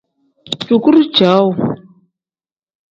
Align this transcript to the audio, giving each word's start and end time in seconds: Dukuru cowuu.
Dukuru 0.69 0.99
cowuu. 1.15 1.55